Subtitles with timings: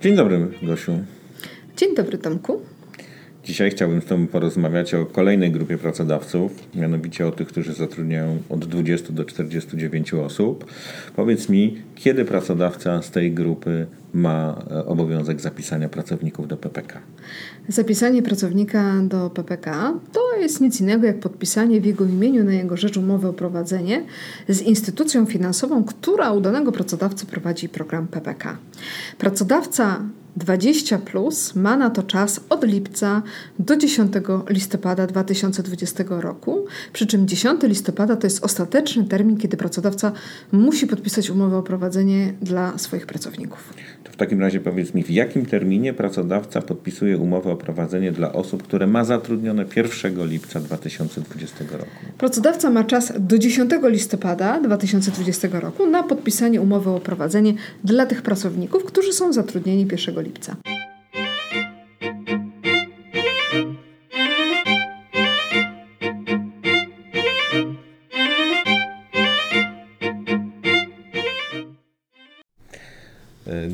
[0.00, 0.92] Dzień dobry, Gosiu.
[1.76, 2.60] Dzień dobry, Tomku.
[3.44, 8.64] Dzisiaj chciałbym z Tobą porozmawiać o kolejnej grupie pracodawców, mianowicie o tych, którzy zatrudniają od
[8.64, 10.64] 20 do 49 osób.
[11.16, 17.00] Powiedz mi, kiedy pracodawca z tej grupy ma e, obowiązek zapisania pracowników do PPK?
[17.68, 22.76] Zapisanie pracownika do PPK to jest nic innego jak podpisanie w jego imieniu na jego
[22.76, 24.04] rzecz umowy o prowadzenie
[24.48, 28.56] z instytucją finansową, która u danego pracodawcy prowadzi program PPK.
[29.18, 30.00] Pracodawca
[30.36, 33.22] 20 plus ma na to czas od lipca
[33.58, 34.12] do 10
[34.48, 40.12] listopada 2020 roku, przy czym 10 listopada to jest ostateczny termin, kiedy pracodawca
[40.52, 43.74] musi podpisać umowę o prowadzenie dla swoich pracowników.
[44.04, 48.32] To w takim razie powiedz mi, w jakim terminie pracodawca podpisuje umowę o prowadzenie dla
[48.32, 51.90] osób, które ma zatrudnione 1 lipca 2020 roku?
[52.18, 58.22] Pracodawca ma czas do 10 listopada 2020 roku na podpisanie umowy o prowadzenie dla tych
[58.22, 60.69] pracowników, którzy są zatrudnieni 1 Golibca.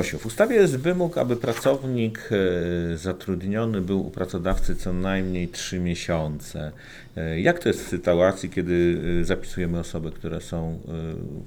[0.00, 5.80] Gosiu, w ustawie jest wymóg, aby pracownik e, zatrudniony był u pracodawcy co najmniej 3
[5.80, 6.72] miesiące.
[7.16, 10.78] E, jak to jest w sytuacji, kiedy zapisujemy osoby, które są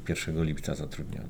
[0.10, 1.28] 1 lipca zatrudnione?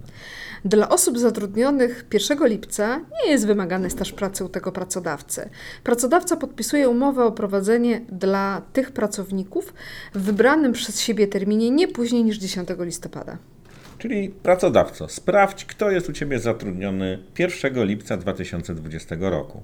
[0.65, 5.49] Dla osób zatrudnionych 1 lipca nie jest wymagany staż pracy u tego pracodawcy.
[5.83, 9.73] Pracodawca podpisuje umowę o prowadzenie dla tych pracowników
[10.13, 13.37] w wybranym przez siebie terminie nie później niż 10 listopada.
[14.03, 19.63] Czyli pracodawco, sprawdź, kto jest u Ciebie zatrudniony 1 lipca 2020 roku.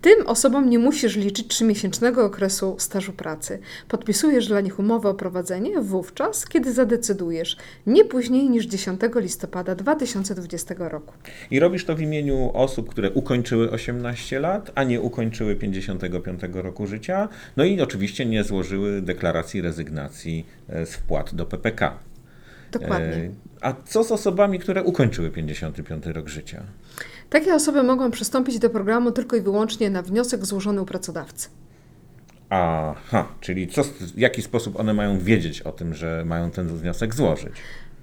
[0.00, 3.58] Tym osobom nie musisz liczyć trzymiesięcznego okresu stażu pracy.
[3.88, 7.56] Podpisujesz dla nich umowę o prowadzenie wówczas, kiedy zadecydujesz,
[7.86, 11.14] nie później niż 10 listopada 2020 roku.
[11.50, 16.86] I robisz to w imieniu osób, które ukończyły 18 lat, a nie ukończyły 55 roku
[16.86, 22.07] życia, no i oczywiście nie złożyły deklaracji rezygnacji e, z wpłat do PPK.
[22.72, 23.16] Dokładnie.
[23.16, 23.30] E,
[23.60, 26.62] a co z osobami, które ukończyły 55 rok życia?
[27.30, 31.48] Takie osoby mogą przystąpić do programu tylko i wyłącznie na wniosek złożony u pracodawcy.
[32.50, 37.14] Aha, czyli co, w jaki sposób one mają wiedzieć o tym, że mają ten wniosek
[37.14, 37.52] złożyć?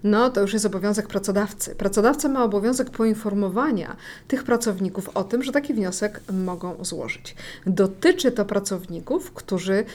[0.04, 1.76] No, to już jest obowiązek pracodawcy.
[1.76, 3.96] Pracodawca ma obowiązek poinformowania
[4.28, 7.36] tych pracowników o tym, że taki wniosek mogą złożyć.
[7.66, 9.86] Dotyczy to pracowników, którzy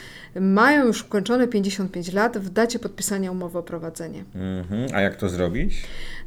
[0.40, 4.24] mają już ukończone 55 lat w dacie podpisania umowy o prowadzenie.
[4.34, 4.86] Mhm.
[4.94, 5.74] A jak to zrobić?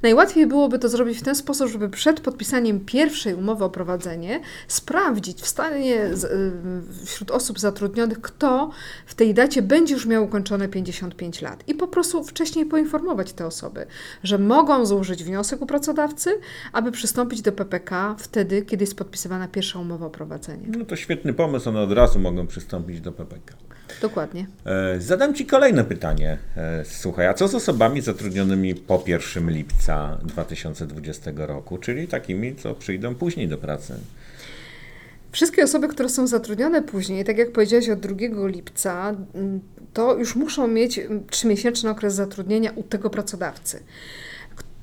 [0.02, 5.42] Najłatwiej byłoby to zrobić w ten sposób, żeby przed podpisaniem pierwszej umowy o prowadzenie sprawdzić
[5.42, 8.72] w stanie y, wśród osób zatrudnionych, kto
[9.06, 13.46] w tej dacie będzie już miał ukończone 55 lat i po prostu wcześniej poinformować te
[13.46, 13.86] osoby osoby,
[14.24, 16.30] że mogą złożyć wniosek u pracodawcy,
[16.74, 20.68] aby przystąpić do PPK wtedy, kiedy jest podpisywana pierwsza umowa o prowadzenie.
[20.78, 23.56] No to świetny pomysł, one od razu mogą przystąpić do PPK.
[24.02, 24.48] Dokładnie.
[24.66, 26.38] E, zadam Ci kolejne pytanie.
[26.58, 32.74] E, słuchaj, a co z osobami zatrudnionymi po 1 lipca 2020 roku, czyli takimi, co
[32.74, 33.94] przyjdą później do pracy?
[35.32, 39.16] Wszystkie osoby, które są zatrudnione później, tak jak powiedziałeś od 2 lipca,
[39.94, 41.00] to już muszą mieć
[41.30, 43.84] trzymiesięczny okres zatrudnienia u tego pracodawcy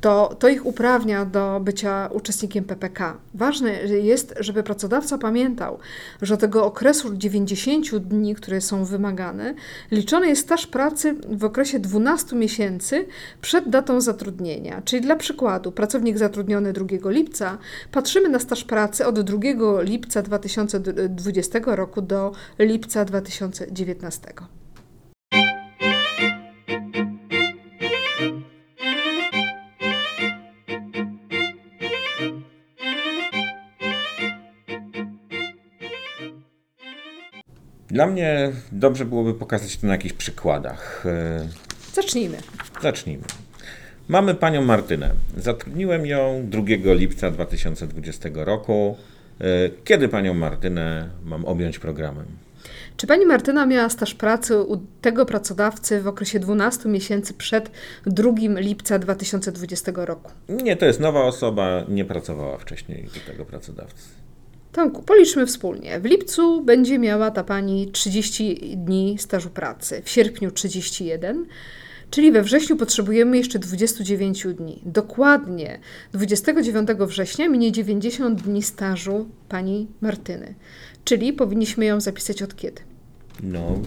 [0.01, 3.17] to, to ich uprawnia do bycia uczestnikiem PPK.
[3.35, 5.79] Ważne jest, żeby pracodawca pamiętał,
[6.23, 9.55] że do tego okresu 90 dni, które są wymagane,
[9.91, 13.07] liczony jest staż pracy w okresie 12 miesięcy
[13.41, 14.83] przed datą zatrudnienia.
[14.85, 17.59] Czyli dla przykładu, pracownik zatrudniony 2 lipca,
[17.93, 19.39] patrzymy na staż pracy od 2
[19.83, 24.60] lipca 2020 roku do lipca 2019.
[37.91, 41.07] Dla mnie dobrze byłoby pokazać to na jakichś przykładach.
[41.07, 41.49] E,
[41.95, 42.37] Zacznijmy.
[42.83, 43.25] Zacznijmy.
[44.09, 45.11] Mamy panią Martynę.
[45.37, 46.63] Zatrudniłem ją 2
[46.95, 48.97] lipca 2020 roku.
[49.41, 49.45] E,
[49.85, 52.27] kiedy panią Martynę mam objąć programem?
[52.97, 57.71] Czy pani Martyna miała staż pracy u tego pracodawcy w okresie 12 miesięcy przed
[58.07, 60.31] 2 lipca 2020 roku?
[60.49, 64.09] Nie, to jest nowa osoba, nie pracowała wcześniej u tego pracodawcy.
[64.73, 66.01] Tomku, policzmy wspólnie.
[66.01, 71.47] W lipcu będzie miała ta pani 30 dni stażu pracy, w sierpniu 31,
[72.11, 74.83] czyli we wrześniu potrzebujemy jeszcze 29 dni.
[74.85, 75.79] Dokładnie
[76.13, 80.55] 29 września minie 90 dni stażu pani Martyny,
[81.05, 82.83] czyli powinniśmy ją zapisać od kiedy?
[83.43, 83.79] No,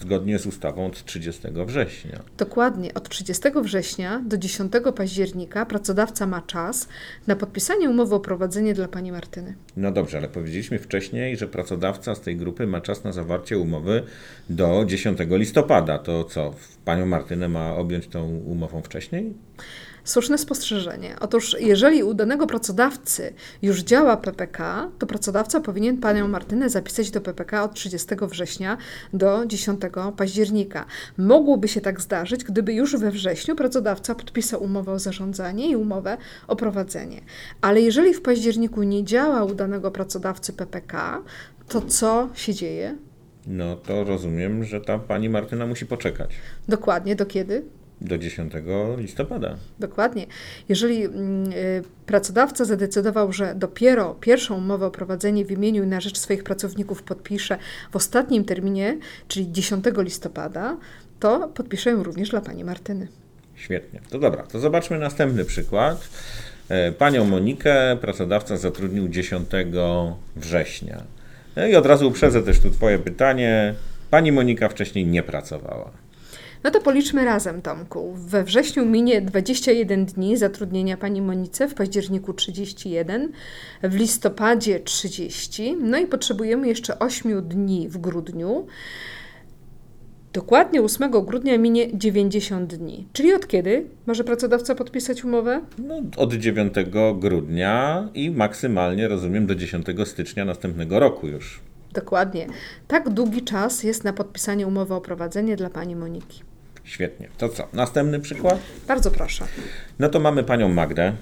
[0.00, 2.22] zgodnie z ustawą od 30 września.
[2.38, 6.88] Dokładnie, od 30 września do 10 października pracodawca ma czas
[7.26, 9.54] na podpisanie umowy o prowadzenie dla pani Martyny.
[9.76, 14.02] No dobrze, ale powiedzieliśmy wcześniej, że pracodawca z tej grupy ma czas na zawarcie umowy
[14.50, 15.98] do 10 listopada.
[15.98, 16.54] To co,
[16.84, 19.34] panią Martynę ma objąć tą umową wcześniej?
[20.04, 21.16] Słuszne spostrzeżenie.
[21.20, 27.20] Otóż, jeżeli u danego pracodawcy już działa PPK, to pracodawca powinien panią Martynę zapisać do
[27.20, 28.78] PPK od 30 września
[29.12, 29.80] do 10
[30.16, 30.84] października.
[31.18, 36.16] Mogłoby się tak zdarzyć, gdyby już we wrześniu pracodawca podpisał umowę o zarządzanie i umowę
[36.48, 37.20] o prowadzenie.
[37.60, 41.22] Ale jeżeli w październiku nie działa u danego pracodawcy PPK,
[41.68, 42.96] to co się dzieje?
[43.46, 46.30] No to rozumiem, że ta pani Martyna musi poczekać.
[46.68, 47.62] Dokładnie, do kiedy?
[48.04, 48.52] Do 10
[48.98, 49.56] listopada.
[49.78, 50.26] Dokładnie.
[50.68, 56.00] Jeżeli mm, y, pracodawca zadecydował, że dopiero pierwszą umowę o prowadzenie w imieniu i na
[56.00, 57.58] rzecz swoich pracowników podpisze
[57.90, 60.76] w ostatnim terminie, czyli 10 listopada,
[61.20, 63.08] to podpisze ją również dla pani Martyny.
[63.54, 64.00] Świetnie.
[64.10, 66.08] To dobra, to zobaczmy następny przykład.
[66.68, 69.48] E, panią Monikę pracodawca zatrudnił 10
[70.36, 71.02] września.
[71.56, 73.74] No i od razu uprzedzę też tu Twoje pytanie.
[74.10, 75.90] Pani Monika wcześniej nie pracowała.
[76.64, 78.12] No to policzmy razem, Tomku.
[78.14, 83.32] We wrześniu minie 21 dni zatrudnienia pani Monice, w październiku 31,
[83.82, 88.66] w listopadzie 30, no i potrzebujemy jeszcze 8 dni w grudniu.
[90.32, 93.08] Dokładnie 8 grudnia minie 90 dni.
[93.12, 95.60] Czyli od kiedy może pracodawca podpisać umowę?
[95.78, 96.74] No, od 9
[97.14, 101.60] grudnia i maksymalnie, rozumiem, do 10 stycznia następnego roku już.
[101.92, 102.46] Dokładnie.
[102.88, 106.51] Tak długi czas jest na podpisanie umowy o prowadzenie dla pani Moniki.
[106.84, 107.28] Świetnie.
[107.38, 107.68] To co?
[107.72, 108.58] Następny przykład?
[108.88, 109.46] Bardzo proszę.
[109.98, 111.12] No to mamy panią Magdę.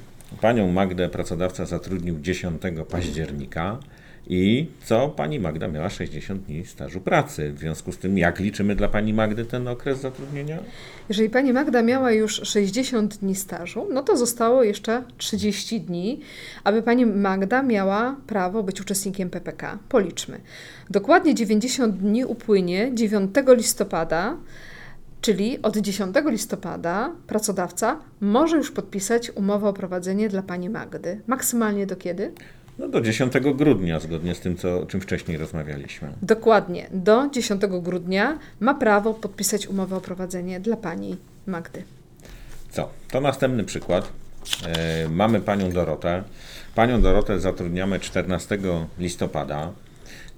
[0.41, 3.79] Panią Magdę pracodawca zatrudnił 10 października.
[4.27, 5.09] I co?
[5.09, 7.53] Pani Magda miała 60 dni stażu pracy.
[7.53, 10.59] W związku z tym, jak liczymy dla pani Magdy ten okres zatrudnienia?
[11.09, 16.21] Jeżeli pani Magda miała już 60 dni stażu, no to zostało jeszcze 30 dni,
[16.65, 19.79] aby pani Magda miała prawo być uczestnikiem PPK.
[19.89, 20.41] Policzmy.
[20.91, 24.37] Dokładnie 90 dni upłynie 9 listopada
[25.21, 31.21] Czyli od 10 listopada pracodawca może już podpisać umowę o prowadzenie dla pani Magdy.
[31.27, 32.33] Maksymalnie do kiedy?
[32.79, 36.13] No do 10 grudnia, zgodnie z tym, co, o czym wcześniej rozmawialiśmy.
[36.23, 36.87] Dokładnie.
[36.93, 41.83] Do 10 grudnia ma prawo podpisać umowę o prowadzenie dla pani Magdy.
[42.71, 42.91] Co?
[43.11, 44.13] To następny przykład.
[44.67, 46.23] E, mamy panią Dorotę.
[46.75, 48.59] Panią Dorotę zatrudniamy 14
[48.99, 49.73] listopada.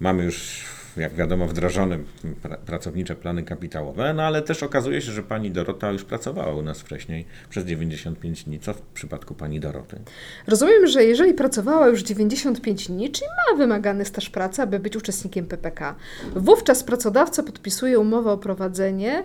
[0.00, 0.64] Mamy już
[0.96, 1.98] jak wiadomo, wdrożone
[2.42, 6.62] pra pracownicze plany kapitałowe, no ale też okazuje się, że pani Dorota już pracowała u
[6.62, 8.60] nas wcześniej przez 95 dni.
[8.60, 9.98] Co w przypadku pani Doroty?
[10.46, 15.46] Rozumiem, że jeżeli pracowała już 95 dni, czyli ma wymagany staż pracy, aby być uczestnikiem
[15.46, 15.94] PPK,
[16.36, 19.24] wówczas pracodawca podpisuje umowę o prowadzenie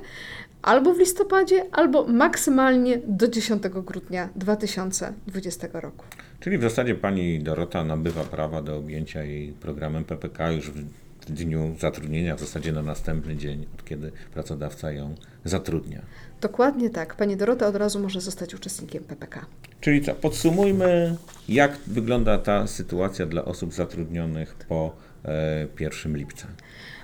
[0.61, 6.05] albo w listopadzie, albo maksymalnie do 10 grudnia 2020 roku.
[6.39, 10.83] Czyli w zasadzie pani Dorota nabywa prawa do objęcia jej programem PPK już w
[11.31, 15.15] dniu zatrudnienia, w zasadzie na następny dzień, od kiedy pracodawca ją
[15.45, 16.01] zatrudnia.
[16.41, 17.15] Dokładnie tak.
[17.15, 19.45] Pani Dorota od razu może zostać uczestnikiem PPK.
[19.81, 21.15] Czyli co, podsumujmy,
[21.49, 24.95] jak wygląda ta sytuacja dla osób zatrudnionych po
[25.25, 26.47] e, 1 lipca.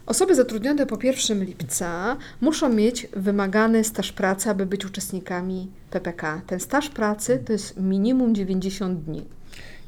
[0.05, 6.41] Osoby zatrudnione po 1 lipca muszą mieć wymagany staż pracy, aby być uczestnikami PPK.
[6.47, 9.25] Ten staż pracy to jest minimum 90 dni.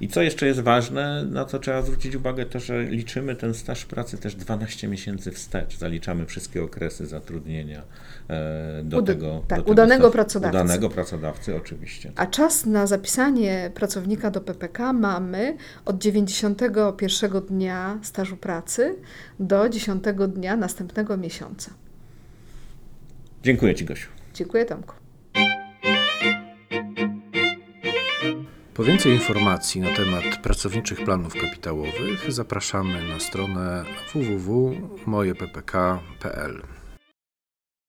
[0.02, 3.86] I co jeszcze jest ważne, na co trzeba zwrócić uwagę, to że liczymy ten staż
[3.86, 5.78] pracy też 12 miesięcy wstecz.
[5.78, 7.82] Zaliczamy wszystkie okresy zatrudnienia
[8.30, 9.44] e, do tego.
[9.48, 10.58] Tak, do tego udanego staż, pracodawcy.
[10.58, 12.12] Udanego pracodawcy, oczywiście.
[12.16, 18.96] A czas na zapisanie pracownika do PPK mamy od 91 dnia stażu pracy
[19.40, 21.72] do 10 dnia następnego miesiąca.
[23.44, 24.10] Dziękuję Ci, Gosiu.
[24.34, 25.05] Dziękuję, Tomku.
[28.76, 36.62] Po więcej informacji na temat pracowniczych planów kapitałowych zapraszamy na stronę www.mojeppk.pl.